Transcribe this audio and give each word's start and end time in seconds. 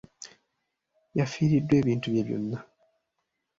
Yafiiriddwa 1.17 1.75
ebintu 1.81 2.05
bye 2.09 2.23
byonna. 2.27 2.57